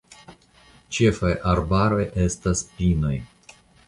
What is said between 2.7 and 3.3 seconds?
pinoj.